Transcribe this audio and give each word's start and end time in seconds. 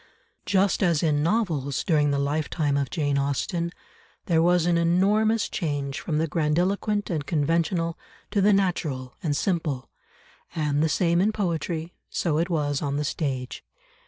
Just 0.47 0.81
as 0.81 1.03
in 1.03 1.21
novels 1.21 1.83
during 1.83 2.09
the 2.09 2.17
lifetime 2.17 2.75
of 2.75 2.89
Jane 2.89 3.19
Austen, 3.19 3.71
there 4.25 4.41
was 4.41 4.65
an 4.65 4.75
enormous 4.75 5.47
change 5.47 5.99
from 5.99 6.17
the 6.17 6.25
grandiloquent 6.25 7.11
and 7.11 7.23
conventional, 7.23 7.99
to 8.31 8.41
the 8.41 8.51
natural 8.51 9.13
and 9.21 9.37
simple, 9.37 9.91
and 10.55 10.81
the 10.81 10.89
same 10.89 11.21
in 11.21 11.31
poetry, 11.31 11.93
so 12.09 12.39
it 12.39 12.49
was 12.49 12.81
on 12.81 12.97
the 12.97 13.05
stage. 13.05 13.63